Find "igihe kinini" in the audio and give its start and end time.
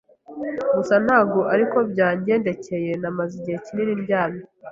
3.39-3.93